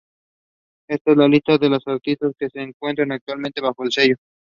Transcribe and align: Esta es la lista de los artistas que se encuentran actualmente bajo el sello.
Esta 0.89 1.11
es 1.11 1.17
la 1.17 1.27
lista 1.27 1.59
de 1.59 1.69
los 1.69 1.83
artistas 1.87 2.33
que 2.39 2.49
se 2.49 2.59
encuentran 2.59 3.11
actualmente 3.11 3.61
bajo 3.61 3.83
el 3.83 3.91
sello. 3.91 4.15